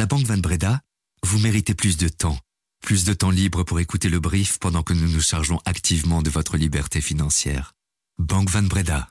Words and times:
la 0.00 0.06
Banque 0.06 0.24
Van 0.24 0.38
Breda, 0.38 0.80
vous 1.26 1.38
méritez 1.40 1.74
plus 1.74 1.98
de 1.98 2.08
temps. 2.08 2.38
Plus 2.80 3.04
de 3.04 3.12
temps 3.12 3.28
libre 3.28 3.64
pour 3.64 3.80
écouter 3.80 4.08
le 4.08 4.18
brief 4.18 4.58
pendant 4.58 4.82
que 4.82 4.94
nous 4.94 5.06
nous 5.06 5.20
chargeons 5.20 5.60
activement 5.66 6.22
de 6.22 6.30
votre 6.30 6.56
liberté 6.56 7.02
financière. 7.02 7.74
Banque 8.18 8.48
Van 8.48 8.62
Breda. 8.62 9.10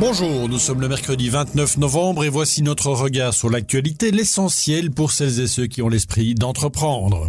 Bonjour, 0.00 0.48
nous 0.48 0.58
sommes 0.58 0.80
le 0.80 0.88
mercredi 0.88 1.28
29 1.28 1.76
novembre 1.76 2.24
et 2.24 2.28
voici 2.28 2.62
notre 2.62 2.88
regard 2.88 3.32
sur 3.32 3.48
l'actualité, 3.48 4.10
l'essentiel 4.10 4.90
pour 4.90 5.12
celles 5.12 5.38
et 5.38 5.46
ceux 5.46 5.68
qui 5.68 5.82
ont 5.82 5.88
l'esprit 5.88 6.34
d'entreprendre. 6.34 7.28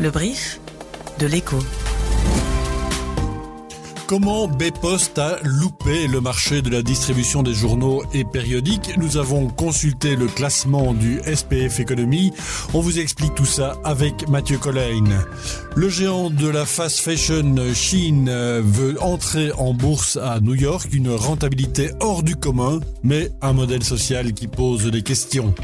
Le 0.00 0.10
brief 0.10 0.60
de 1.18 1.26
l'écho. 1.26 1.58
Comment 4.08 4.48
Bpost 4.48 5.18
a 5.18 5.36
loupé 5.44 6.06
le 6.06 6.22
marché 6.22 6.62
de 6.62 6.70
la 6.70 6.80
distribution 6.80 7.42
des 7.42 7.52
journaux 7.52 8.02
et 8.14 8.24
périodiques? 8.24 8.96
Nous 8.96 9.18
avons 9.18 9.48
consulté 9.48 10.16
le 10.16 10.28
classement 10.28 10.94
du 10.94 11.20
SPF 11.26 11.78
Economy. 11.80 12.32
On 12.72 12.80
vous 12.80 13.00
explique 13.00 13.34
tout 13.34 13.44
ça 13.44 13.76
avec 13.84 14.26
Mathieu 14.26 14.56
Collane. 14.56 15.26
Le 15.76 15.90
géant 15.90 16.30
de 16.30 16.48
la 16.48 16.64
fast 16.64 17.00
fashion 17.00 17.54
Chine 17.74 18.30
veut 18.30 18.96
entrer 19.02 19.52
en 19.52 19.74
bourse 19.74 20.16
à 20.16 20.40
New 20.40 20.54
York, 20.54 20.88
une 20.94 21.10
rentabilité 21.10 21.90
hors 22.00 22.22
du 22.22 22.34
commun, 22.34 22.80
mais 23.02 23.30
un 23.42 23.52
modèle 23.52 23.84
social 23.84 24.32
qui 24.32 24.48
pose 24.48 24.90
des 24.90 25.02
questions. 25.02 25.54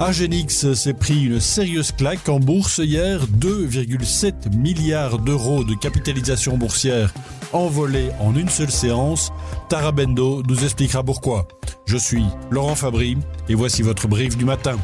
Agenix 0.00 0.74
s'est 0.74 0.92
pris 0.92 1.26
une 1.26 1.38
sérieuse 1.38 1.92
claque 1.92 2.28
en 2.28 2.40
bourse 2.40 2.78
hier, 2.78 3.28
2,7 3.28 4.56
milliards 4.56 5.20
d'euros 5.20 5.62
de 5.62 5.74
capitalisation 5.74 6.58
boursière 6.58 7.14
envolé 7.52 8.10
en 8.20 8.34
une 8.34 8.48
seule 8.48 8.70
séance, 8.70 9.32
Tarabendo 9.68 10.42
nous 10.48 10.64
expliquera 10.64 11.02
pourquoi. 11.02 11.46
Je 11.84 11.96
suis 11.96 12.24
Laurent 12.50 12.74
Fabry 12.74 13.18
et 13.48 13.54
voici 13.54 13.82
votre 13.82 14.08
brief 14.08 14.36
du 14.36 14.44
matin. 14.44 14.76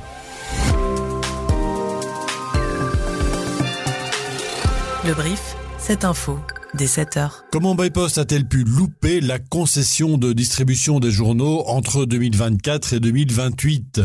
Le 5.04 5.14
brief, 5.14 5.56
cette 5.78 6.04
info 6.04 6.38
dès 6.78 6.86
7 6.86 7.16
heures. 7.16 7.44
Comment 7.50 7.74
Bypost 7.74 8.18
a-t-elle 8.18 8.46
pu 8.46 8.62
louper 8.62 9.20
la 9.20 9.38
concession 9.38 10.16
de 10.16 10.32
distribution 10.32 11.00
des 11.00 11.10
journaux 11.10 11.64
entre 11.66 12.06
2024 12.06 12.94
et 12.94 13.00
2028 13.00 14.00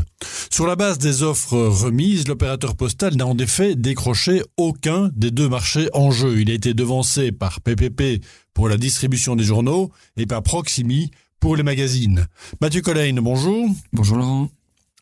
Sur 0.51 0.65
la 0.65 0.75
base 0.75 0.97
des 0.97 1.21
offres 1.23 1.57
remises, 1.57 2.27
l'opérateur 2.27 2.75
postal 2.75 3.15
n'a 3.15 3.27
en 3.27 3.37
effet 3.37 3.75
décroché 3.75 4.41
aucun 4.57 5.09
des 5.15 5.31
deux 5.31 5.47
marchés 5.47 5.87
en 5.93 6.11
jeu. 6.11 6.41
Il 6.41 6.49
a 6.49 6.53
été 6.53 6.73
devancé 6.73 7.31
par 7.31 7.61
PPP 7.61 8.23
pour 8.53 8.67
la 8.67 8.77
distribution 8.77 9.35
des 9.35 9.43
journaux 9.43 9.91
et 10.17 10.25
par 10.25 10.41
Proximi 10.41 11.11
pour 11.39 11.55
les 11.55 11.63
magazines. 11.63 12.25
Mathieu 12.59 12.81
Collane, 12.81 13.19
bonjour. 13.19 13.69
Bonjour 13.93 14.17
Laurent. 14.17 14.49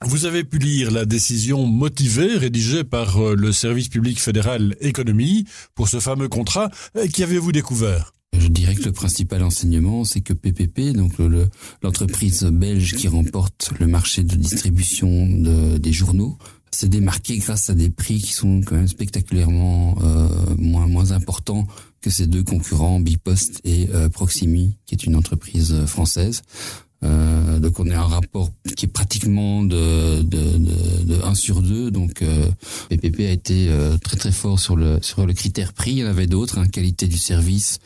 Vous 0.04 0.26
avez 0.26 0.44
pu 0.44 0.58
lire 0.58 0.90
la 0.90 1.06
décision 1.06 1.68
motivée 1.68 2.36
rédigée 2.36 2.84
par 2.84 3.20
euh, 3.20 3.36
le 3.36 3.52
service 3.52 3.88
public 3.88 4.20
fédéral 4.20 4.76
économie 4.82 5.46
pour 5.76 5.90
ce 5.90 6.00
fameux 6.00 6.28
contrat. 6.28 6.72
Euh, 6.98 7.06
qu'avez-vous 7.14 7.52
découvert? 7.52 8.12
Je 8.34 8.48
dirais 8.48 8.74
que 8.74 8.86
le 8.86 8.94
principal 8.94 9.44
enseignement, 9.44 10.04
c'est 10.04 10.22
que 10.22 10.34
PPP, 10.34 10.96
donc 10.96 11.12
l'entreprise 11.84 12.44
belge 12.46 12.96
qui 12.96 13.08
remporte 13.08 13.72
le 13.80 13.86
marché 13.88 14.24
de 14.24 14.36
distribution 14.36 15.28
des 15.78 15.94
journaux, 15.94 16.38
s'est 16.72 16.88
démarqué 16.88 17.38
grâce 17.38 17.70
à 17.70 17.76
des 17.76 17.90
prix 17.90 18.20
qui 18.20 18.32
sont 18.32 18.62
quand 18.62 18.76
même 18.76 18.88
spectaculairement 18.88 19.98
euh, 20.02 20.30
moins 20.58 20.88
moins 20.88 21.12
importants 21.12 21.68
que 22.00 22.10
ses 22.10 22.26
deux 22.26 22.44
concurrents, 22.44 23.02
Bipost 23.02 23.60
et 23.66 23.90
Proximi, 24.12 24.78
qui 24.86 24.96
est 24.96 25.04
une 25.04 25.16
entreprise 25.16 25.86
française. 25.86 26.42
Euh, 27.04 27.60
donc 27.60 27.80
on 27.80 27.88
est 27.88 27.94
un 27.94 28.04
rapport 28.04 28.52
qui 28.76 28.86
est 28.86 28.90
pratiquement 28.90 29.64
de, 29.64 30.22
de, 30.22 30.58
de, 30.58 31.04
de 31.16 31.24
1 31.24 31.36
sur 31.36 31.62
2. 31.62 31.92
Donc 31.92 32.22
euh, 32.22 32.48
PPP 32.90 33.22
a 33.22 33.32
été 33.32 33.70
euh, 33.70 33.98
très 33.98 34.18
très 34.18 34.32
fort 34.32 34.60
sur 34.60 34.76
le 34.76 35.00
sur 35.02 35.26
le 35.26 35.34
critère 35.34 35.74
prix. 35.74 35.92
Il 35.92 35.98
y 36.00 36.04
en 36.04 36.08
avait 36.08 36.28
d'autres, 36.28 36.60
hein, 36.60 36.68
qualité 36.68 37.08
du 37.08 37.18
service, 37.18 37.80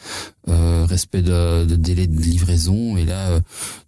euh, 0.49 0.85
respect 0.85 1.21
de, 1.21 1.65
de, 1.65 1.75
délai 1.75 2.07
de 2.07 2.19
livraison. 2.19 2.97
Et 2.97 3.05
là, 3.05 3.29
euh, 3.29 3.41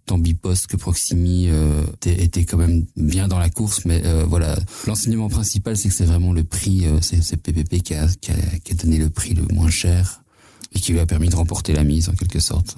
tant 0.06 0.18
Bipost 0.18 0.66
que 0.66 0.76
Proximi 0.76 1.48
euh, 1.48 1.84
étaient, 2.04 2.44
quand 2.44 2.56
même 2.56 2.84
bien 2.96 3.28
dans 3.28 3.38
la 3.38 3.50
course. 3.50 3.84
Mais 3.84 4.02
voilà, 4.26 4.58
l'enseignement 4.86 5.28
principal, 5.28 5.76
c'est 5.76 5.88
que 5.88 5.94
c'est 5.94 6.04
vraiment 6.04 6.32
le 6.32 6.44
prix. 6.44 6.84
c'est 7.02 7.36
PPP 7.36 7.82
qui 7.82 7.94
a, 7.94 8.06
qui, 8.20 8.30
a, 8.30 8.34
qui 8.64 8.72
a 8.72 8.76
donné 8.76 8.98
le 8.98 9.10
prix 9.10 9.34
le 9.34 9.42
moins 9.54 9.70
cher 9.70 10.22
et 10.74 10.80
qui 10.80 10.92
lui 10.92 11.00
a 11.00 11.06
permis 11.06 11.28
de 11.28 11.36
remporter 11.36 11.72
la 11.72 11.84
mise 11.84 12.08
en 12.08 12.12
quelque 12.12 12.40
sorte. 12.40 12.76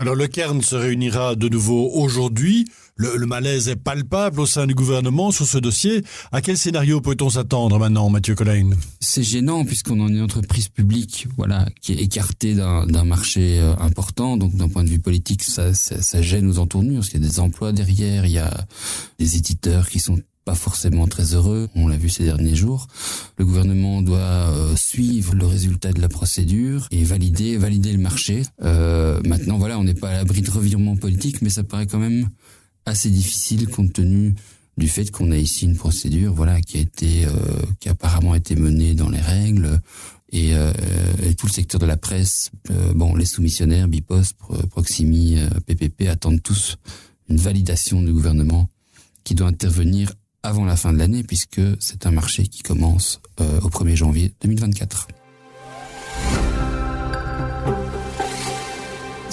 Alors 0.00 0.16
le 0.16 0.26
Cairn 0.26 0.60
se 0.60 0.74
réunira 0.74 1.36
de 1.36 1.48
nouveau 1.48 1.88
aujourd'hui. 1.94 2.66
Le, 2.96 3.26
malaise 3.26 3.68
est 3.68 3.76
palpable 3.76 4.40
au 4.40 4.46
sein 4.46 4.66
du 4.66 4.74
gouvernement 4.74 5.30
sur 5.30 5.46
ce 5.46 5.58
dossier. 5.58 6.02
À 6.32 6.40
quel 6.40 6.58
scénario 6.58 7.00
peut-on 7.00 7.30
s'attendre 7.30 7.78
maintenant, 7.78 8.08
Mathieu 8.10 8.34
Collane 8.34 8.74
C'est 8.98 9.22
gênant 9.22 9.64
puisqu'on 9.64 10.08
est 10.08 10.10
une 10.10 10.20
entreprise 10.20 10.68
publique, 10.68 11.28
voilà, 11.36 11.68
qui 11.80 11.92
est 11.92 12.02
écartée 12.02 12.54
d'un 12.54 13.04
marché 13.04 13.60
euh, 13.60 13.74
important. 13.78 14.36
Donc 14.36 14.56
d'un 14.56 14.68
point 14.68 14.82
de 14.82 14.90
vue 14.90 14.98
politique, 14.98 15.44
ça 15.44 16.22
gêne 16.22 16.48
aux 16.48 16.58
entournures 16.58 16.96
parce 16.96 17.10
qu'il 17.10 17.22
y 17.22 17.24
a 17.24 17.28
des 17.28 17.38
emplois 17.38 17.70
derrière, 17.72 18.26
il 18.26 18.32
y 18.32 18.38
a 18.38 18.66
des 19.20 19.36
éditeurs 19.36 19.88
qui 19.88 20.00
sont 20.00 20.18
pas 20.44 20.54
forcément 20.54 21.06
très 21.06 21.34
heureux, 21.34 21.68
on 21.74 21.88
l'a 21.88 21.96
vu 21.96 22.08
ces 22.08 22.24
derniers 22.24 22.54
jours. 22.54 22.86
Le 23.38 23.46
gouvernement 23.46 24.02
doit 24.02 24.18
euh, 24.18 24.76
suivre 24.76 25.34
le 25.34 25.46
résultat 25.46 25.92
de 25.92 26.00
la 26.00 26.08
procédure 26.08 26.86
et 26.90 27.02
valider 27.02 27.56
valider 27.56 27.92
le 27.92 27.98
marché. 27.98 28.42
Euh, 28.62 29.20
maintenant, 29.26 29.56
voilà, 29.56 29.78
on 29.78 29.84
n'est 29.84 29.94
pas 29.94 30.10
à 30.10 30.12
l'abri 30.14 30.42
de 30.42 30.50
revirements 30.50 30.96
politiques, 30.96 31.40
mais 31.40 31.48
ça 31.48 31.64
paraît 31.64 31.86
quand 31.86 31.98
même 31.98 32.28
assez 32.84 33.08
difficile 33.08 33.68
compte 33.68 33.94
tenu 33.94 34.34
du 34.76 34.88
fait 34.88 35.10
qu'on 35.10 35.30
a 35.30 35.36
ici 35.36 35.64
une 35.64 35.76
procédure, 35.76 36.34
voilà, 36.34 36.60
qui 36.60 36.76
a 36.76 36.80
été, 36.80 37.24
euh, 37.24 37.30
qui 37.80 37.88
a 37.88 37.92
apparemment 37.92 38.34
été 38.34 38.54
menée 38.54 38.94
dans 38.94 39.08
les 39.08 39.20
règles. 39.20 39.80
Et, 40.32 40.50
et 40.50 41.34
tout 41.36 41.46
le 41.46 41.52
secteur 41.52 41.78
de 41.78 41.86
la 41.86 41.96
presse, 41.96 42.50
bon, 42.96 43.14
les 43.14 43.24
soumissionnaires, 43.24 43.86
Bipost, 43.86 44.34
Proximi, 44.70 45.38
PPP 45.64 46.08
attendent 46.08 46.42
tous 46.42 46.76
une 47.28 47.36
validation 47.36 48.02
du 48.02 48.12
gouvernement 48.12 48.68
qui 49.22 49.36
doit 49.36 49.46
intervenir 49.46 50.10
avant 50.44 50.64
la 50.64 50.76
fin 50.76 50.92
de 50.92 50.98
l'année 50.98 51.24
puisque 51.24 51.60
c'est 51.80 52.06
un 52.06 52.10
marché 52.10 52.46
qui 52.46 52.62
commence 52.62 53.20
euh, 53.40 53.60
au 53.62 53.68
1er 53.68 53.96
janvier 53.96 54.32
2024. 54.42 55.08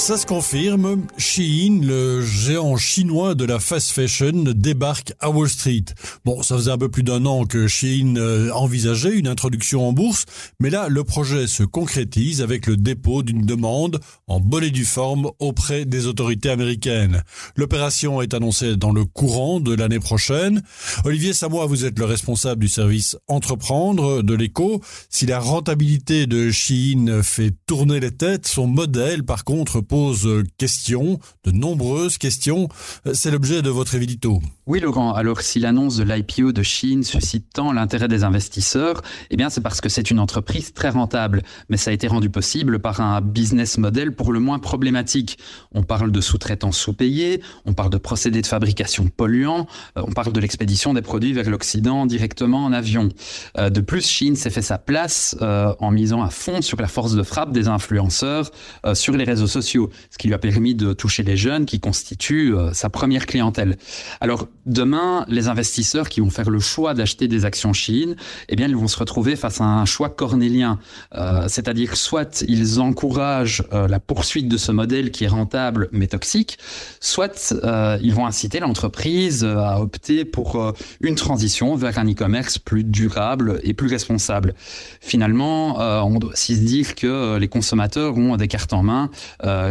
Ça 0.01 0.17
se 0.17 0.25
confirme, 0.25 1.05
Shein, 1.19 1.81
le 1.83 2.25
géant 2.25 2.75
chinois 2.75 3.35
de 3.35 3.45
la 3.45 3.59
fast 3.59 3.91
fashion, 3.91 4.45
débarque 4.55 5.13
à 5.19 5.29
Wall 5.29 5.47
Street. 5.47 5.85
Bon, 6.25 6.41
ça 6.41 6.57
faisait 6.57 6.71
un 6.71 6.77
peu 6.79 6.89
plus 6.89 7.03
d'un 7.03 7.23
an 7.27 7.45
que 7.45 7.67
Shein 7.67 8.15
euh, 8.17 8.49
envisageait 8.51 9.15
une 9.15 9.27
introduction 9.27 9.87
en 9.87 9.93
bourse, 9.93 10.25
mais 10.59 10.71
là, 10.71 10.87
le 10.89 11.03
projet 11.03 11.45
se 11.45 11.61
concrétise 11.61 12.41
avec 12.41 12.65
le 12.65 12.77
dépôt 12.77 13.21
d'une 13.21 13.45
demande 13.45 13.99
en 14.25 14.39
bonne 14.39 14.63
et 14.63 14.71
due 14.71 14.85
forme 14.85 15.29
auprès 15.37 15.85
des 15.85 16.07
autorités 16.07 16.49
américaines. 16.49 17.21
L'opération 17.55 18.23
est 18.23 18.33
annoncée 18.33 18.77
dans 18.77 18.91
le 18.91 19.05
courant 19.05 19.59
de 19.59 19.75
l'année 19.75 19.99
prochaine. 19.99 20.63
Olivier 21.05 21.33
Samoa, 21.33 21.67
vous 21.67 21.85
êtes 21.85 21.99
le 21.99 22.05
responsable 22.05 22.61
du 22.61 22.69
service 22.69 23.17
Entreprendre 23.27 24.23
de 24.23 24.33
l'écho. 24.33 24.81
Si 25.11 25.27
la 25.27 25.39
rentabilité 25.39 26.25
de 26.25 26.49
Shein 26.49 27.21
fait 27.21 27.53
tourner 27.67 27.99
les 27.99 28.11
têtes, 28.11 28.47
son 28.47 28.65
modèle, 28.65 29.23
par 29.23 29.43
contre, 29.43 29.79
pose 29.91 30.45
question, 30.57 31.19
de 31.43 31.51
nombreuses 31.51 32.17
questions. 32.17 32.69
C'est 33.11 33.29
l'objet 33.29 33.61
de 33.61 33.69
votre 33.69 33.93
édito. 33.95 34.39
Oui, 34.65 34.79
Laurent. 34.79 35.11
Alors, 35.11 35.41
si 35.41 35.59
l'annonce 35.59 35.97
de 35.97 36.03
l'IPO 36.03 36.53
de 36.53 36.63
Chine 36.63 37.03
suscite 37.03 37.47
tant 37.51 37.73
l'intérêt 37.73 38.07
des 38.07 38.23
investisseurs, 38.23 39.01
eh 39.29 39.35
bien, 39.35 39.49
c'est 39.49 39.59
parce 39.59 39.81
que 39.81 39.89
c'est 39.89 40.09
une 40.09 40.19
entreprise 40.19 40.73
très 40.73 40.87
rentable. 40.87 41.43
Mais 41.67 41.75
ça 41.75 41.91
a 41.91 41.93
été 41.93 42.07
rendu 42.07 42.29
possible 42.29 42.79
par 42.79 43.01
un 43.01 43.19
business 43.19 43.77
model 43.77 44.15
pour 44.15 44.31
le 44.31 44.39
moins 44.39 44.59
problématique. 44.59 45.37
On 45.73 45.83
parle 45.83 46.13
de 46.13 46.21
sous-traitants 46.21 46.71
sous-payés, 46.71 47.41
on 47.65 47.73
parle 47.73 47.89
de 47.89 47.97
procédés 47.97 48.41
de 48.41 48.47
fabrication 48.47 49.09
polluants, 49.09 49.67
euh, 49.97 50.03
on 50.07 50.13
parle 50.13 50.31
de 50.31 50.39
l'expédition 50.39 50.93
des 50.93 51.01
produits 51.01 51.33
vers 51.33 51.49
l'Occident 51.49 52.05
directement 52.05 52.63
en 52.63 52.71
avion. 52.71 53.09
Euh, 53.57 53.69
de 53.69 53.81
plus, 53.81 54.07
Chine 54.07 54.37
s'est 54.37 54.51
fait 54.51 54.61
sa 54.61 54.77
place 54.77 55.35
euh, 55.41 55.73
en 55.79 55.91
misant 55.91 56.21
à 56.21 56.29
fond 56.29 56.61
sur 56.61 56.79
la 56.79 56.87
force 56.87 57.13
de 57.13 57.23
frappe 57.23 57.51
des 57.51 57.67
influenceurs 57.67 58.51
sur 58.93 59.17
les 59.17 59.25
réseaux 59.25 59.47
sociaux 59.47 59.80
ce 60.09 60.17
qui 60.17 60.27
lui 60.27 60.33
a 60.33 60.37
permis 60.39 60.75
de 60.75 60.93
toucher 60.93 61.23
les 61.23 61.37
jeunes 61.37 61.65
qui 61.65 61.79
constituent 61.79 62.55
euh, 62.55 62.73
sa 62.73 62.89
première 62.89 63.25
clientèle. 63.25 63.77
Alors 64.19 64.47
demain, 64.65 65.25
les 65.27 65.47
investisseurs 65.47 66.09
qui 66.09 66.21
vont 66.21 66.29
faire 66.29 66.49
le 66.49 66.59
choix 66.59 66.93
d'acheter 66.93 67.27
des 67.27 67.45
actions 67.45 67.73
Chine, 67.73 68.15
eh 68.49 68.55
bien, 68.55 68.67
ils 68.67 68.75
vont 68.75 68.87
se 68.87 68.97
retrouver 68.97 69.35
face 69.35 69.61
à 69.61 69.65
un 69.65 69.85
choix 69.85 70.09
cornélien, 70.09 70.79
euh, 71.15 71.45
c'est-à-dire 71.47 71.95
soit 71.95 72.43
ils 72.47 72.79
encouragent 72.79 73.63
euh, 73.73 73.87
la 73.87 73.99
poursuite 73.99 74.47
de 74.47 74.57
ce 74.57 74.71
modèle 74.71 75.11
qui 75.11 75.23
est 75.23 75.29
rentable 75.29 75.89
mais 75.91 76.07
toxique, 76.07 76.57
soit 76.99 77.53
ils 78.01 78.13
vont 78.13 78.25
inciter 78.25 78.59
l'entreprise 78.59 79.43
à 79.43 79.79
opter 79.79 80.25
pour 80.25 80.73
une 80.99 81.15
transition 81.15 81.75
vers 81.75 81.97
un 81.97 82.09
e-commerce 82.09 82.57
plus 82.57 82.83
durable 82.83 83.59
et 83.63 83.73
plus 83.73 83.87
responsable. 83.87 84.53
Finalement, 84.99 85.77
on 86.05 86.19
doit 86.19 86.31
aussi 86.31 86.55
se 86.55 86.61
dire 86.61 86.95
que 86.95 87.37
les 87.37 87.47
consommateurs 87.47 88.17
ont 88.17 88.35
des 88.37 88.47
cartes 88.47 88.73
en 88.73 88.83
main 88.83 89.09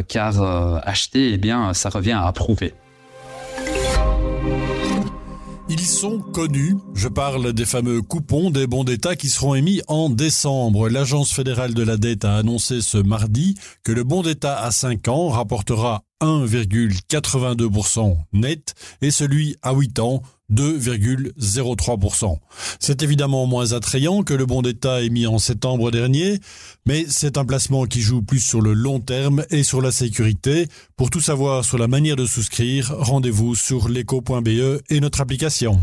car 0.07 0.43
acheter, 0.87 1.33
eh 1.33 1.39
bien, 1.39 1.75
ça 1.75 1.91
revient 1.91 2.13
à 2.13 2.27
approuver. 2.27 2.75
Ils 5.73 5.87
sont 5.87 6.19
connus. 6.19 6.75
Je 6.95 7.07
parle 7.07 7.53
des 7.53 7.65
fameux 7.65 8.03
coupons 8.03 8.51
des 8.51 8.67
bons 8.67 8.83
d'État 8.83 9.15
qui 9.15 9.29
seront 9.29 9.55
émis 9.55 9.83
en 9.87 10.11
décembre. 10.11 10.89
L'Agence 10.89 11.33
fédérale 11.33 11.75
de 11.75 11.85
la 11.85 11.97
dette 11.97 12.25
a 12.25 12.39
annoncé 12.39 12.81
ce 12.81 12.99
mardi 12.99 13.55
que 13.85 13.93
le 13.93 14.03
bon 14.03 14.23
d'État 14.23 14.59
à 14.61 14.73
5 14.73 15.07
ans 15.07 15.29
rapportera 15.29 16.03
1,82% 16.23 18.17
net 18.33 18.75
et 19.01 19.13
celui 19.13 19.55
à 19.63 19.73
8 19.73 20.01
ans 20.01 20.23
2,03%. 20.53 22.37
C'est 22.79 23.03
évidemment 23.03 23.47
moins 23.47 23.73
attrayant 23.73 24.23
que 24.23 24.35
le 24.35 24.47
bon 24.47 24.63
d'État 24.63 25.03
émis 25.03 25.27
en 25.27 25.39
septembre 25.39 25.91
dernier, 25.91 26.39
mais 26.87 27.05
c'est 27.09 27.39
un 27.39 27.45
placement 27.45 27.87
qui 27.87 28.01
joue 28.01 28.23
plus 28.23 28.41
sur 28.41 28.61
le 28.61 28.73
long 28.73 29.01
terme 29.01 29.45
et 29.51 29.63
sur 29.63 29.81
la 29.81 29.93
sécurité. 29.93 30.67
Pour 30.97 31.11
tout 31.11 31.21
savoir 31.21 31.65
sur 31.65 31.79
la 31.79 31.89
manière 31.89 32.17
de 32.17 32.27
souscrire, 32.27 32.95
rendez-vous 32.99 33.55
sur 33.55 33.89
l'éco.be 33.89 34.81
et 34.89 35.01
notre 35.01 35.21
application. 35.21 35.81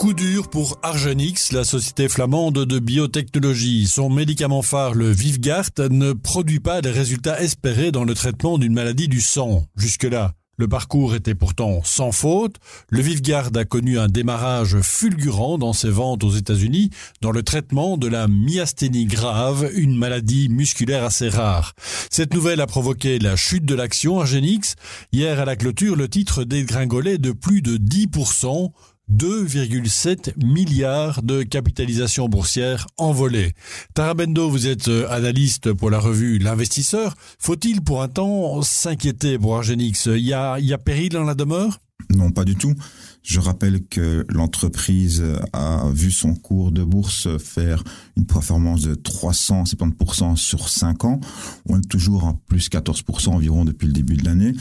Coup 0.00 0.14
dur 0.14 0.48
pour 0.48 0.78
Argenix, 0.82 1.52
la 1.52 1.62
société 1.62 2.08
flamande 2.08 2.64
de 2.64 2.78
biotechnologie. 2.78 3.86
Son 3.86 4.08
médicament 4.08 4.62
phare, 4.62 4.94
le 4.94 5.10
Vivgart, 5.10 5.68
ne 5.90 6.14
produit 6.14 6.58
pas 6.58 6.80
les 6.80 6.90
résultats 6.90 7.38
espérés 7.42 7.92
dans 7.92 8.04
le 8.04 8.14
traitement 8.14 8.56
d'une 8.56 8.72
maladie 8.72 9.08
du 9.08 9.20
sang. 9.20 9.66
Jusque-là, 9.76 10.32
le 10.60 10.68
parcours 10.68 11.14
était 11.14 11.34
pourtant 11.34 11.80
sans 11.84 12.12
faute. 12.12 12.56
Le 12.90 13.00
Vivgard 13.00 13.48
a 13.56 13.64
connu 13.64 13.98
un 13.98 14.08
démarrage 14.08 14.78
fulgurant 14.82 15.56
dans 15.56 15.72
ses 15.72 15.88
ventes 15.88 16.22
aux 16.22 16.32
États-Unis 16.32 16.90
dans 17.22 17.30
le 17.30 17.42
traitement 17.42 17.96
de 17.96 18.06
la 18.06 18.28
myasthénie 18.28 19.06
grave, 19.06 19.70
une 19.74 19.96
maladie 19.96 20.50
musculaire 20.50 21.02
assez 21.02 21.30
rare. 21.30 21.72
Cette 22.10 22.34
nouvelle 22.34 22.60
a 22.60 22.66
provoqué 22.66 23.18
la 23.18 23.36
chute 23.36 23.64
de 23.64 23.74
l'action 23.74 24.20
Argenix. 24.20 24.74
Hier 25.12 25.40
à 25.40 25.46
la 25.46 25.56
clôture, 25.56 25.96
le 25.96 26.08
titre 26.08 26.44
dégringolait 26.44 27.16
de 27.16 27.32
plus 27.32 27.62
de 27.62 27.78
10%. 27.78 28.70
2,7 29.10 30.32
milliards 30.44 31.22
de 31.22 31.42
capitalisation 31.42 32.28
boursière 32.28 32.86
envolée. 32.96 33.52
Tarabendo, 33.94 34.48
vous 34.48 34.66
êtes 34.66 34.88
euh, 34.88 35.08
analyste 35.10 35.72
pour 35.72 35.90
la 35.90 35.98
revue 35.98 36.38
L'Investisseur. 36.38 37.16
Faut-il 37.38 37.82
pour 37.82 38.02
un 38.02 38.08
temps 38.08 38.62
s'inquiéter 38.62 39.38
pour 39.38 39.56
Argenix? 39.56 40.06
Il 40.06 40.26
y, 40.26 40.32
a, 40.32 40.58
y 40.60 40.72
a 40.72 40.78
péril 40.78 41.10
dans 41.10 41.24
la 41.24 41.34
demeure? 41.34 41.80
Non, 42.08 42.30
pas 42.30 42.44
du 42.44 42.56
tout. 42.56 42.74
Je 43.22 43.40
rappelle 43.40 43.84
que 43.86 44.24
l'entreprise 44.30 45.22
a 45.52 45.90
vu 45.92 46.10
son 46.10 46.34
cours 46.34 46.72
de 46.72 46.82
bourse 46.82 47.28
faire 47.38 47.84
une 48.16 48.26
performance 48.26 48.82
de 48.82 48.94
370% 48.94 50.36
sur 50.36 50.68
5 50.68 51.04
ans. 51.04 51.20
On 51.68 51.78
est 51.78 51.88
toujours 51.88 52.26
à 52.26 52.36
plus 52.46 52.70
14% 52.70 53.28
environ 53.28 53.64
depuis 53.64 53.86
le 53.86 53.92
début 53.92 54.16
de 54.16 54.24
l'année. 54.24 54.54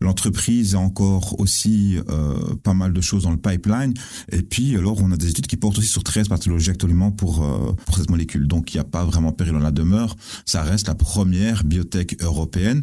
L'entreprise 0.00 0.74
a 0.74 0.78
encore 0.78 1.40
aussi 1.40 1.96
euh, 2.10 2.54
pas 2.62 2.74
mal 2.74 2.92
de 2.92 3.00
choses 3.00 3.22
dans 3.22 3.30
le 3.30 3.38
pipeline. 3.38 3.94
Et 4.30 4.42
puis, 4.42 4.76
alors, 4.76 5.00
on 5.02 5.10
a 5.10 5.16
des 5.16 5.30
études 5.30 5.46
qui 5.46 5.56
portent 5.56 5.78
aussi 5.78 5.88
sur 5.88 6.04
13 6.04 6.28
pathologies 6.28 6.70
actuellement 6.70 7.10
pour, 7.10 7.42
euh, 7.42 7.72
pour 7.86 7.96
cette 7.96 8.10
molécule. 8.10 8.46
Donc, 8.46 8.74
il 8.74 8.76
n'y 8.76 8.80
a 8.80 8.84
pas 8.84 9.04
vraiment 9.04 9.32
péril 9.32 9.54
dans 9.54 9.58
la 9.58 9.70
demeure. 9.70 10.14
Ça 10.44 10.62
reste 10.62 10.88
la 10.88 10.94
première 10.94 11.64
biotech 11.64 12.22
européenne. 12.22 12.82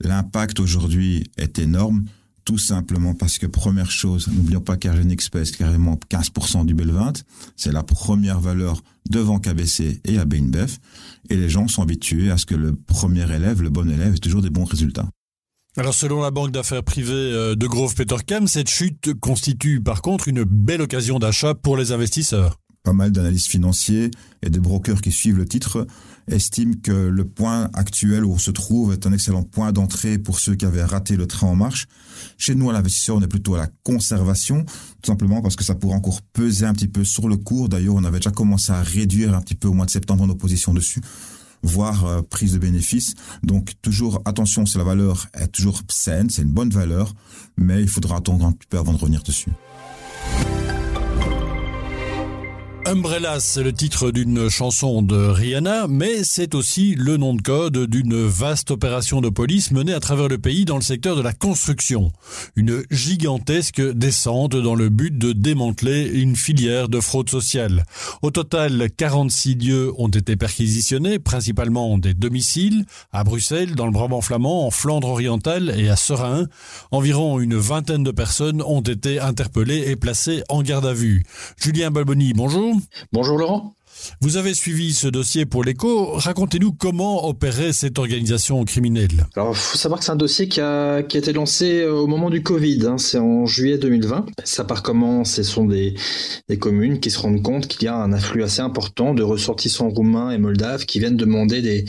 L'impact 0.00 0.60
aujourd'hui 0.60 1.24
est 1.36 1.58
énorme. 1.58 2.04
Tout 2.44 2.58
simplement 2.58 3.14
parce 3.14 3.38
que 3.38 3.46
première 3.46 3.90
chose, 3.90 4.26
n'oublions 4.26 4.60
pas 4.60 4.76
qu'Argenix 4.76 5.28
pèse 5.30 5.52
carrément 5.52 5.98
15% 6.10 6.66
du 6.66 6.74
BEL20. 6.74 7.22
C'est 7.56 7.70
la 7.70 7.84
première 7.84 8.40
valeur 8.40 8.82
devant 9.08 9.38
KBC 9.38 10.00
et 10.04 10.18
AB 10.18 10.34
InBev. 10.34 10.76
Et 11.30 11.36
les 11.36 11.48
gens 11.48 11.68
sont 11.68 11.82
habitués 11.82 12.32
à 12.32 12.38
ce 12.38 12.46
que 12.46 12.56
le 12.56 12.74
premier 12.74 13.30
élève, 13.32 13.62
le 13.62 13.70
bon 13.70 13.88
élève, 13.88 14.14
ait 14.14 14.18
toujours 14.18 14.42
des 14.42 14.50
bons 14.50 14.64
résultats. 14.64 15.08
Alors 15.78 15.94
selon 15.94 16.20
la 16.20 16.30
banque 16.30 16.50
d'affaires 16.50 16.82
privée 16.82 17.14
euh, 17.14 17.54
de 17.54 17.66
Grove 17.66 17.94
Petercam, 17.94 18.46
cette 18.46 18.68
chute 18.68 19.14
constitue 19.20 19.80
par 19.80 20.02
contre 20.02 20.28
une 20.28 20.44
belle 20.44 20.82
occasion 20.82 21.18
d'achat 21.18 21.54
pour 21.54 21.78
les 21.78 21.92
investisseurs. 21.92 22.58
Pas 22.82 22.92
mal 22.92 23.10
d'analystes 23.10 23.46
financiers 23.46 24.10
et 24.42 24.50
de 24.50 24.60
brokers 24.60 25.00
qui 25.00 25.10
suivent 25.10 25.38
le 25.38 25.46
titre 25.46 25.86
estiment 26.28 26.74
que 26.82 26.92
le 26.92 27.24
point 27.24 27.70
actuel 27.72 28.22
où 28.26 28.34
on 28.34 28.38
se 28.38 28.50
trouve 28.50 28.92
est 28.92 29.06
un 29.06 29.14
excellent 29.14 29.44
point 29.44 29.72
d'entrée 29.72 30.18
pour 30.18 30.40
ceux 30.40 30.56
qui 30.56 30.66
avaient 30.66 30.84
raté 30.84 31.16
le 31.16 31.26
train 31.26 31.46
en 31.46 31.56
marche. 31.56 31.86
Chez 32.36 32.54
nous, 32.54 32.68
à 32.68 32.74
l'investisseur, 32.74 33.16
on 33.16 33.22
est 33.22 33.28
plutôt 33.28 33.54
à 33.54 33.58
la 33.58 33.68
conservation, 33.82 34.64
tout 34.64 35.10
simplement 35.10 35.40
parce 35.40 35.56
que 35.56 35.64
ça 35.64 35.74
pourrait 35.74 35.96
encore 35.96 36.20
peser 36.34 36.66
un 36.66 36.74
petit 36.74 36.88
peu 36.88 37.02
sur 37.02 37.28
le 37.28 37.38
cours. 37.38 37.70
D'ailleurs, 37.70 37.94
on 37.94 38.04
avait 38.04 38.18
déjà 38.18 38.30
commencé 38.30 38.72
à 38.72 38.82
réduire 38.82 39.34
un 39.34 39.40
petit 39.40 39.54
peu 39.54 39.68
au 39.68 39.72
mois 39.72 39.86
de 39.86 39.90
septembre 39.90 40.26
nos 40.26 40.34
positions 40.34 40.74
dessus 40.74 41.00
voire 41.62 42.04
euh, 42.04 42.22
prise 42.22 42.52
de 42.52 42.58
bénéfice. 42.58 43.14
Donc 43.42 43.72
toujours 43.82 44.20
attention, 44.24 44.66
si 44.66 44.78
la 44.78 44.84
valeur 44.84 45.26
est 45.34 45.48
toujours 45.48 45.80
saine, 45.88 46.30
c'est 46.30 46.42
une 46.42 46.52
bonne 46.52 46.70
valeur, 46.70 47.14
mais 47.56 47.82
il 47.82 47.88
faudra 47.88 48.16
attendre 48.16 48.44
un 48.44 48.52
petit 48.52 48.68
peu 48.68 48.78
avant 48.78 48.92
de 48.92 48.98
revenir 48.98 49.22
dessus. 49.22 49.50
Umbrella, 52.92 53.40
c'est 53.40 53.62
le 53.62 53.72
titre 53.72 54.10
d'une 54.10 54.50
chanson 54.50 55.00
de 55.00 55.16
Rihanna, 55.16 55.86
mais 55.88 56.24
c'est 56.24 56.54
aussi 56.54 56.94
le 56.94 57.16
nom 57.16 57.32
de 57.32 57.40
code 57.40 57.86
d'une 57.86 58.26
vaste 58.26 58.70
opération 58.70 59.22
de 59.22 59.30
police 59.30 59.70
menée 59.70 59.94
à 59.94 60.00
travers 60.00 60.28
le 60.28 60.36
pays 60.36 60.66
dans 60.66 60.76
le 60.76 60.82
secteur 60.82 61.16
de 61.16 61.22
la 61.22 61.32
construction. 61.32 62.12
Une 62.54 62.82
gigantesque 62.90 63.80
descente 63.80 64.56
dans 64.56 64.74
le 64.74 64.90
but 64.90 65.16
de 65.16 65.32
démanteler 65.32 66.06
une 66.06 66.36
filière 66.36 66.90
de 66.90 67.00
fraude 67.00 67.30
sociale. 67.30 67.86
Au 68.20 68.30
total, 68.30 68.90
46 68.94 69.54
lieux 69.54 69.92
ont 69.96 70.08
été 70.08 70.36
perquisitionnés, 70.36 71.18
principalement 71.18 71.96
des 71.96 72.12
domiciles, 72.12 72.84
à 73.10 73.24
Bruxelles, 73.24 73.74
dans 73.74 73.86
le 73.86 73.92
Brabant 73.92 74.20
flamand, 74.20 74.66
en 74.66 74.70
Flandre 74.70 75.08
orientale 75.08 75.72
et 75.78 75.88
à 75.88 75.96
Serein. 75.96 76.46
Environ 76.90 77.40
une 77.40 77.56
vingtaine 77.56 78.04
de 78.04 78.10
personnes 78.10 78.60
ont 78.60 78.82
été 78.82 79.18
interpellées 79.18 79.84
et 79.86 79.96
placées 79.96 80.42
en 80.50 80.60
garde 80.60 80.84
à 80.84 80.92
vue. 80.92 81.22
Julien 81.56 81.90
Balboni, 81.90 82.34
bonjour. 82.34 82.81
Bonjour 83.12 83.38
Laurent. 83.38 83.74
Vous 84.20 84.36
avez 84.36 84.54
suivi 84.54 84.94
ce 84.94 85.06
dossier 85.06 85.46
pour 85.46 85.64
l'écho. 85.64 86.12
Racontez-nous 86.14 86.72
comment 86.72 87.26
opérait 87.28 87.72
cette 87.72 87.98
organisation 87.98 88.64
criminelle. 88.64 89.26
Alors, 89.36 89.50
il 89.50 89.56
faut 89.56 89.78
savoir 89.78 90.00
que 90.00 90.06
c'est 90.06 90.12
un 90.12 90.16
dossier 90.16 90.48
qui 90.48 90.60
a, 90.60 91.00
été 91.00 91.32
lancé 91.32 91.82
euh, 91.82 91.92
au 91.92 92.06
moment 92.06 92.30
du 92.30 92.42
Covid. 92.42 92.86
Hein. 92.86 92.98
C'est 92.98 93.18
en 93.18 93.46
juillet 93.46 93.78
2020. 93.78 94.26
Ça 94.44 94.64
part 94.64 94.82
comment? 94.82 95.24
Ce 95.24 95.42
sont 95.42 95.66
des, 95.66 95.94
communes 96.58 97.00
qui 97.00 97.10
se 97.10 97.18
rendent 97.18 97.42
compte 97.42 97.66
qu'il 97.66 97.84
y 97.84 97.88
a 97.88 97.96
un 97.96 98.12
afflux 98.12 98.42
assez 98.42 98.60
important 98.60 99.14
de 99.14 99.22
ressortissants 99.22 99.88
roumains 99.88 100.30
et 100.30 100.38
moldaves 100.38 100.84
qui 100.84 100.98
viennent 100.98 101.16
demander 101.16 101.62
des 101.62 101.84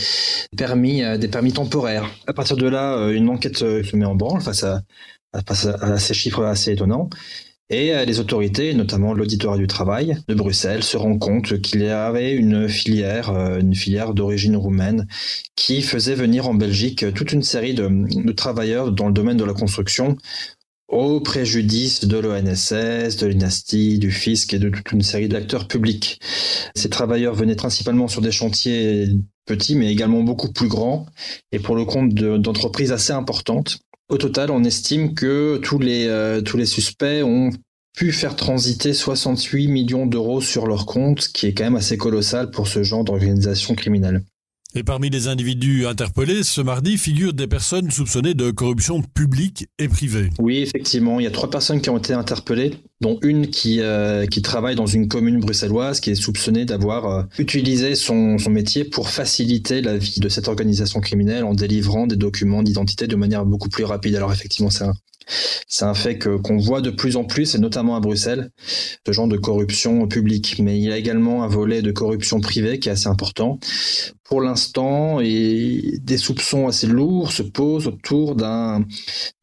permis, 0.57 1.03
euh, 1.03 1.17
des 1.17 1.27
permis 1.27 1.53
temporaires. 1.53 2.09
À 2.27 2.33
partir 2.33 2.57
de 2.57 2.67
là, 2.67 2.97
euh, 2.97 3.13
une 3.13 3.29
enquête 3.29 3.57
se 3.57 3.95
met 3.95 4.05
en 4.05 4.15
branle 4.15 4.41
face 4.41 4.63
à, 4.63 4.81
à 5.33 5.99
ces 5.99 6.13
chiffres 6.13 6.43
assez 6.43 6.71
étonnants. 6.71 7.09
Et 7.73 7.91
euh, 7.91 8.05
les 8.05 8.19
autorités, 8.19 8.75
notamment 8.75 9.15
l'auditorat 9.15 9.57
du 9.57 9.65
travail 9.65 10.15
de 10.27 10.35
Bruxelles, 10.35 10.83
se 10.83 10.95
rendent 10.95 11.17
compte 11.17 11.59
qu'il 11.59 11.81
y 11.81 11.87
avait 11.87 12.31
une 12.31 12.69
filière, 12.69 13.31
euh, 13.31 13.59
une 13.59 13.73
filière 13.73 14.13
d'origine 14.13 14.55
roumaine, 14.55 15.07
qui 15.55 15.81
faisait 15.81 16.13
venir 16.13 16.47
en 16.47 16.53
Belgique 16.53 17.03
toute 17.15 17.31
une 17.31 17.41
série 17.41 17.73
de, 17.73 18.31
travailleurs 18.33 18.91
dans 18.91 19.07
le 19.07 19.13
domaine 19.13 19.37
de 19.37 19.43
la 19.43 19.53
construction 19.53 20.17
au 20.87 21.19
préjudice 21.19 22.05
de 22.05 22.17
l'ONSS, 22.17 23.17
de 23.17 23.25
l'INASTI, 23.25 23.97
du 23.97 24.11
fisc 24.11 24.53
et 24.53 24.59
de 24.59 24.69
toute 24.69 24.91
une 24.91 25.01
série 25.01 25.27
d'acteurs 25.27 25.67
publics. 25.67 26.19
Ces 26.75 26.89
travailleurs 26.89 27.33
venaient 27.33 27.55
principalement 27.55 28.07
sur 28.07 28.21
des 28.21 28.31
chantiers 28.31 29.07
petits, 29.47 29.75
mais 29.75 29.91
également 29.91 30.21
beaucoup 30.21 30.51
plus 30.51 30.67
grands, 30.67 31.07
et 31.51 31.57
pour 31.57 31.75
le 31.75 31.85
compte 31.85 32.13
d'entreprises 32.13 32.91
assez 32.91 33.13
importantes. 33.13 33.79
Au 34.13 34.17
total, 34.19 34.51
on 34.51 34.63
estime 34.63 35.15
que 35.15 35.57
tous 35.57 35.79
les, 35.79 36.05
euh, 36.05 36.65
suspects 36.65 37.23
ont 37.23 37.49
pu 37.97 38.11
faire 38.11 38.35
transiter 38.35 38.93
68 38.93 39.67
millions 39.67 40.05
d'euros 40.05 40.39
sur 40.39 40.67
leur 40.67 40.85
compte, 40.85 41.21
ce 41.21 41.29
qui 41.29 41.47
est 41.47 41.55
quand 41.55 41.63
même 41.63 41.77
assez 41.77 41.97
colossal 41.97 42.51
pour 42.51 42.67
ce 42.67 42.83
genre 42.83 43.03
d'organisation 43.03 43.73
criminelle. 43.73 44.23
Et 44.75 44.81
parmi 44.81 45.11
les 45.11 45.27
individus 45.27 45.85
interpellés, 45.85 46.41
ce 46.41 46.59
mardi 46.59 46.97
figurent 46.97 47.33
des 47.33 47.45
personnes 47.45 47.91
soupçonnées 47.91 48.33
de 48.33 48.49
corruption 48.49 49.03
publique 49.03 49.67
et 49.77 49.87
privée. 49.87 50.31
Oui, 50.39 50.63
effectivement, 50.63 51.19
il 51.19 51.25
y 51.25 51.27
a 51.27 51.31
trois 51.31 51.49
personnes 51.49 51.79
qui 51.79 51.91
ont 51.91 51.97
été 51.97 52.13
interpellées, 52.13 52.71
dont 52.99 53.19
une 53.21 53.47
qui, 53.47 53.81
euh, 53.81 54.25
travaille 54.41 54.75
dans 54.75 54.87
une 54.87 55.07
commune 55.07 55.39
bruxelloise, 55.39 55.99
qui 55.99 56.09
est 56.09 56.15
soupçonnée 56.15 56.65
d'avoir 56.65 57.05
euh, 57.05 57.23
utilisé 57.37 57.93
son, 57.93 58.39
son 58.39 58.49
métier 58.49 58.83
pour 58.83 59.09
faciliter 59.09 59.81
la 59.81 59.95
vie 59.95 60.19
de 60.19 60.27
cette 60.27 60.47
organisation 60.47 61.01
criminelle 61.01 61.43
en 61.43 61.53
délivrant 61.53 62.07
des 62.07 62.15
documents 62.15 62.63
d'identité 62.63 63.05
de 63.05 63.15
manière 63.15 63.45
beaucoup 63.45 63.69
plus 63.69 63.83
rapide. 63.83 64.15
Alors 64.15 64.33
effectivement, 64.33 64.71
c'est 64.71 64.85
un, 64.85 64.93
c'est 65.67 65.85
un 65.85 65.93
fait 65.93 66.17
que 66.17 66.37
qu'on 66.37 66.57
voit 66.57 66.81
de 66.81 66.89
plus 66.89 67.15
en 67.15 67.23
plus, 67.23 67.55
et 67.55 67.59
notamment 67.59 67.95
à 67.95 67.99
Bruxelles, 67.99 68.49
ce 69.05 69.11
genre 69.11 69.27
de 69.27 69.37
corruption 69.37 70.07
publique. 70.07 70.57
Mais 70.59 70.77
il 70.77 70.83
y 70.83 70.91
a 70.91 70.97
également 70.97 71.43
un 71.43 71.47
volet 71.47 71.81
de 71.81 71.91
corruption 71.91 72.39
privée 72.39 72.79
qui 72.79 72.89
est 72.89 72.93
assez 72.93 73.07
important. 73.07 73.59
Pour 74.23 74.41
l'instant, 74.41 75.19
des 75.19 76.17
soupçons 76.17 76.67
assez 76.67 76.87
lourds 76.87 77.31
se 77.31 77.43
posent 77.43 77.87
autour 77.87 78.35
d'un 78.35 78.85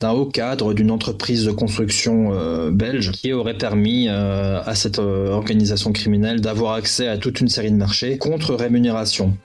d'un 0.00 0.10
haut 0.10 0.26
cadre 0.26 0.74
d'une 0.74 0.90
entreprise 0.90 1.44
de 1.44 1.52
construction 1.52 2.32
euh, 2.32 2.70
belge 2.70 3.12
qui 3.12 3.32
aurait 3.32 3.58
permis 3.58 4.08
euh, 4.08 4.62
à 4.64 4.74
cette 4.74 4.98
euh, 4.98 5.28
organisation 5.28 5.92
criminelle 5.92 6.40
d'avoir 6.40 6.74
accès 6.74 7.06
à 7.06 7.18
toute 7.18 7.40
une 7.40 7.48
série 7.48 7.70
de 7.70 7.76
marchés 7.76 8.18
contre 8.18 8.54
rémunération. 8.54 9.36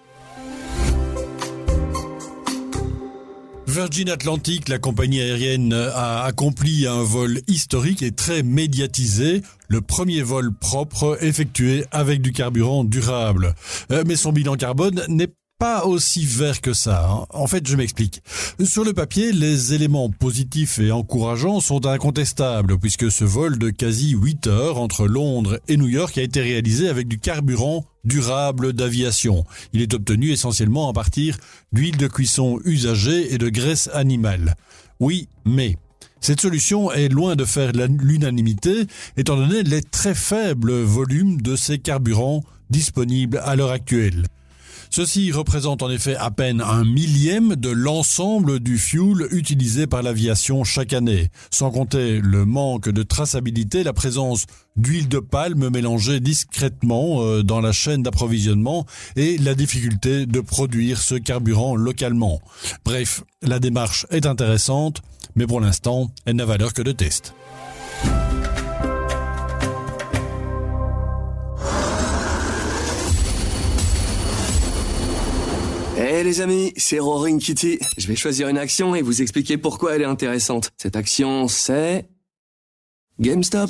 Virgin 3.75 4.09
Atlantic, 4.09 4.69
la 4.69 4.79
compagnie 4.79 5.19
aérienne, 5.19 5.73
a 5.73 6.23
accompli 6.23 6.87
un 6.87 7.03
vol 7.03 7.41
historique 7.49 8.03
et 8.03 8.13
très 8.13 8.41
médiatisé, 8.41 9.41
le 9.67 9.81
premier 9.81 10.21
vol 10.21 10.53
propre 10.53 11.17
effectué 11.19 11.83
avec 11.91 12.21
du 12.21 12.31
carburant 12.31 12.85
durable. 12.85 13.53
Euh, 13.91 14.05
mais 14.07 14.15
son 14.15 14.31
bilan 14.31 14.55
carbone 14.55 15.03
n'est 15.09 15.27
pas 15.57 15.85
aussi 15.85 16.25
vert 16.25 16.59
que 16.59 16.73
ça. 16.73 17.07
Hein. 17.09 17.25
En 17.29 17.47
fait, 17.47 17.65
je 17.67 17.75
m'explique. 17.75 18.21
Sur 18.63 18.83
le 18.83 18.93
papier, 18.93 19.31
les 19.31 19.73
éléments 19.73 20.09
positifs 20.09 20.79
et 20.79 20.91
encourageants 20.91 21.61
sont 21.61 21.85
incontestables, 21.85 22.77
puisque 22.77 23.09
ce 23.09 23.23
vol 23.23 23.57
de 23.57 23.69
quasi 23.69 24.11
8 24.11 24.47
heures 24.47 24.79
entre 24.79 25.07
Londres 25.07 25.59
et 25.67 25.77
New 25.77 25.87
York 25.87 26.17
a 26.17 26.23
été 26.23 26.41
réalisé 26.41 26.89
avec 26.89 27.07
du 27.07 27.19
carburant 27.19 27.85
durable 28.03 28.73
d'aviation. 28.73 29.45
Il 29.71 29.81
est 29.81 29.93
obtenu 29.93 30.31
essentiellement 30.31 30.89
à 30.89 30.93
partir 30.93 31.37
d'huile 31.71 31.97
de 31.97 32.07
cuisson 32.07 32.59
usagée 32.65 33.33
et 33.33 33.37
de 33.37 33.49
graisse 33.49 33.89
animale. 33.93 34.55
Oui, 34.99 35.29
mais 35.45 35.77
cette 36.19 36.41
solution 36.41 36.91
est 36.91 37.09
loin 37.09 37.35
de 37.35 37.45
faire 37.45 37.71
l'unanimité, 37.73 38.87
étant 39.15 39.37
donné 39.37 39.63
les 39.63 39.81
très 39.81 40.15
faibles 40.15 40.81
volumes 40.81 41.41
de 41.41 41.55
ces 41.55 41.77
carburants 41.77 42.43
disponibles 42.69 43.41
à 43.43 43.55
l'heure 43.55 43.71
actuelle. 43.71 44.25
Ceci 44.89 45.31
représente 45.31 45.83
en 45.83 45.89
effet 45.89 46.15
à 46.15 46.31
peine 46.31 46.61
un 46.61 46.83
millième 46.83 47.55
de 47.55 47.69
l'ensemble 47.69 48.59
du 48.59 48.77
fuel 48.77 49.27
utilisé 49.31 49.87
par 49.87 50.03
l'aviation 50.03 50.63
chaque 50.63 50.93
année, 50.93 51.29
sans 51.51 51.71
compter 51.71 52.19
le 52.19 52.45
manque 52.45 52.89
de 52.89 53.03
traçabilité, 53.03 53.83
la 53.83 53.93
présence 53.93 54.45
d'huile 54.75 55.07
de 55.07 55.19
palme 55.19 55.69
mélangée 55.69 56.19
discrètement 56.19 57.21
euh, 57.21 57.43
dans 57.43 57.61
la 57.61 57.71
chaîne 57.71 58.03
d'approvisionnement 58.03 58.85
et 59.15 59.37
la 59.37 59.55
difficulté 59.55 60.25
de 60.25 60.39
produire 60.41 60.99
ce 60.99 61.15
carburant 61.15 61.75
localement. 61.75 62.41
Bref, 62.83 63.23
la 63.41 63.59
démarche 63.59 64.05
est 64.11 64.25
intéressante, 64.25 65.01
mais 65.35 65.47
pour 65.47 65.61
l'instant, 65.61 66.11
elle 66.25 66.35
n'a 66.35 66.45
valeur 66.45 66.73
que 66.73 66.81
de 66.81 66.91
test. 66.91 67.33
Eh 75.97 76.23
les 76.23 76.41
amis, 76.41 76.73
c'est 76.75 76.99
Roaring 76.99 77.39
Kitty. 77.39 77.79
Je 77.97 78.07
vais 78.07 78.17
choisir 78.17 78.49
une 78.49 78.57
action 78.57 78.95
et 78.95 79.01
vous 79.01 79.21
expliquer 79.21 79.57
pourquoi 79.57 79.95
elle 79.95 80.01
est 80.01 80.05
intéressante. 80.05 80.71
Cette 80.75 80.97
action, 80.97 81.47
c'est... 81.47 82.09
GameStop. 83.19 83.69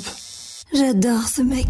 J'adore 0.74 1.28
ce 1.28 1.42
mec. 1.42 1.68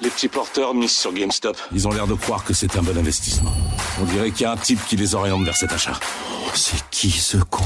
Les 0.00 0.10
petits 0.10 0.28
porteurs 0.28 0.74
misent 0.74 0.92
sur 0.96 1.12
GameStop. 1.12 1.56
Ils 1.72 1.88
ont 1.88 1.90
l'air 1.90 2.06
de 2.06 2.14
croire 2.14 2.44
que 2.44 2.54
c'est 2.54 2.76
un 2.76 2.82
bon 2.82 2.96
investissement. 2.96 3.52
On 4.00 4.04
dirait 4.04 4.30
qu'il 4.30 4.42
y 4.42 4.44
a 4.44 4.52
un 4.52 4.56
type 4.56 4.78
qui 4.86 4.96
les 4.96 5.16
oriente 5.16 5.44
vers 5.44 5.56
cet 5.56 5.72
achat. 5.72 5.98
Oh, 6.46 6.50
c'est 6.54 6.88
qui 6.90 7.10
ce 7.10 7.38
con? 7.38 7.64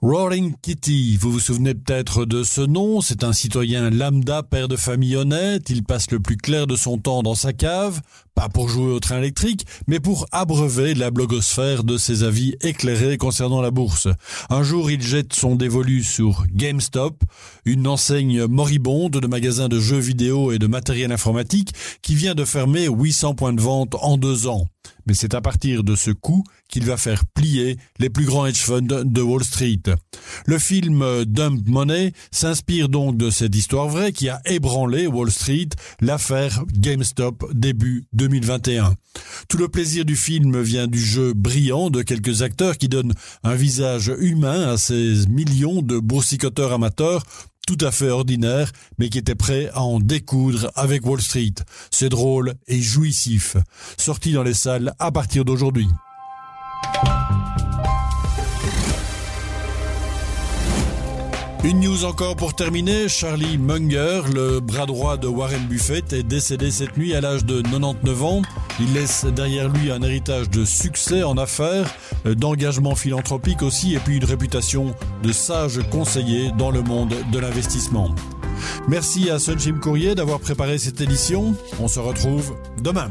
Roaring 0.00 0.54
Kitty, 0.62 1.16
vous 1.16 1.32
vous 1.32 1.40
souvenez 1.40 1.74
peut-être 1.74 2.24
de 2.24 2.44
ce 2.44 2.60
nom, 2.60 3.00
c'est 3.00 3.24
un 3.24 3.32
citoyen 3.32 3.90
lambda, 3.90 4.44
père 4.44 4.68
de 4.68 4.76
famille 4.76 5.16
honnête, 5.16 5.70
il 5.70 5.82
passe 5.82 6.12
le 6.12 6.20
plus 6.20 6.36
clair 6.36 6.68
de 6.68 6.76
son 6.76 6.98
temps 6.98 7.24
dans 7.24 7.34
sa 7.34 7.52
cave, 7.52 8.00
pas 8.36 8.48
pour 8.48 8.68
jouer 8.68 8.92
au 8.92 9.00
train 9.00 9.18
électrique, 9.18 9.66
mais 9.88 9.98
pour 9.98 10.26
abreuver 10.30 10.94
la 10.94 11.10
blogosphère 11.10 11.82
de 11.82 11.96
ses 11.96 12.22
avis 12.22 12.54
éclairés 12.62 13.18
concernant 13.18 13.60
la 13.60 13.72
bourse. 13.72 14.06
Un 14.50 14.62
jour, 14.62 14.88
il 14.88 15.02
jette 15.02 15.32
son 15.32 15.56
dévolu 15.56 16.04
sur 16.04 16.44
GameStop, 16.54 17.24
une 17.64 17.88
enseigne 17.88 18.46
moribonde 18.46 19.18
de 19.18 19.26
magasins 19.26 19.68
de 19.68 19.80
jeux 19.80 19.98
vidéo 19.98 20.52
et 20.52 20.60
de 20.60 20.68
matériel 20.68 21.10
informatique 21.10 21.72
qui 22.02 22.14
vient 22.14 22.36
de 22.36 22.44
fermer 22.44 22.86
800 22.86 23.34
points 23.34 23.52
de 23.52 23.60
vente 23.60 23.96
en 24.00 24.16
deux 24.16 24.46
ans 24.46 24.68
mais 25.08 25.14
c'est 25.14 25.34
à 25.34 25.40
partir 25.40 25.82
de 25.82 25.96
ce 25.96 26.10
coup 26.10 26.44
qu'il 26.68 26.84
va 26.84 26.98
faire 26.98 27.24
plier 27.24 27.78
les 27.98 28.10
plus 28.10 28.26
grands 28.26 28.46
hedge 28.46 28.60
funds 28.60 28.82
de 28.82 29.22
Wall 29.22 29.42
Street. 29.42 29.80
Le 30.46 30.58
film 30.58 31.24
Dump 31.24 31.66
Money 31.66 32.12
s'inspire 32.30 32.90
donc 32.90 33.16
de 33.16 33.30
cette 33.30 33.56
histoire 33.56 33.88
vraie 33.88 34.12
qui 34.12 34.28
a 34.28 34.42
ébranlé 34.44 35.06
Wall 35.06 35.30
Street, 35.30 35.70
l'affaire 36.02 36.62
GameStop 36.72 37.50
début 37.54 38.04
2021. 38.12 38.94
Tout 39.48 39.56
le 39.56 39.68
plaisir 39.68 40.04
du 40.04 40.14
film 40.14 40.60
vient 40.60 40.86
du 40.86 41.00
jeu 41.00 41.32
brillant 41.32 41.88
de 41.88 42.02
quelques 42.02 42.42
acteurs 42.42 42.76
qui 42.76 42.88
donnent 42.88 43.14
un 43.42 43.54
visage 43.54 44.12
humain 44.18 44.68
à 44.68 44.76
ces 44.76 45.26
millions 45.28 45.80
de 45.80 45.98
boursicoteurs 45.98 46.72
amateurs 46.72 47.24
tout 47.68 47.84
à 47.84 47.92
fait 47.92 48.08
ordinaire, 48.08 48.72
mais 48.96 49.10
qui 49.10 49.18
était 49.18 49.34
prêt 49.34 49.68
à 49.74 49.82
en 49.82 50.00
découdre 50.00 50.72
avec 50.74 51.04
Wall 51.04 51.20
Street. 51.20 51.52
C'est 51.90 52.08
drôle 52.08 52.54
et 52.66 52.80
jouissif. 52.80 53.58
Sorti 53.98 54.32
dans 54.32 54.42
les 54.42 54.54
salles 54.54 54.94
à 54.98 55.12
partir 55.12 55.44
d'aujourd'hui. 55.44 55.86
Une 61.64 61.80
news 61.80 62.04
encore 62.04 62.36
pour 62.36 62.54
terminer. 62.54 63.08
Charlie 63.08 63.58
Munger, 63.58 64.22
le 64.32 64.60
bras 64.60 64.86
droit 64.86 65.16
de 65.16 65.26
Warren 65.26 65.66
Buffett, 65.66 66.12
est 66.12 66.22
décédé 66.22 66.70
cette 66.70 66.96
nuit 66.96 67.14
à 67.16 67.20
l'âge 67.20 67.44
de 67.44 67.60
99 67.62 68.22
ans. 68.22 68.42
Il 68.78 68.92
laisse 68.92 69.24
derrière 69.24 69.68
lui 69.68 69.90
un 69.90 70.00
héritage 70.02 70.48
de 70.50 70.64
succès 70.64 71.24
en 71.24 71.36
affaires, 71.36 71.92
d'engagement 72.24 72.94
philanthropique 72.94 73.62
aussi, 73.62 73.94
et 73.94 73.98
puis 73.98 74.18
une 74.18 74.24
réputation 74.24 74.94
de 75.24 75.32
sage 75.32 75.80
conseiller 75.90 76.52
dans 76.56 76.70
le 76.70 76.82
monde 76.82 77.14
de 77.32 77.38
l'investissement. 77.40 78.14
Merci 78.86 79.28
à 79.28 79.40
Sunshim 79.40 79.80
Courrier 79.80 80.14
d'avoir 80.14 80.38
préparé 80.38 80.78
cette 80.78 81.00
édition. 81.00 81.54
On 81.80 81.88
se 81.88 81.98
retrouve 81.98 82.54
demain. 82.82 83.10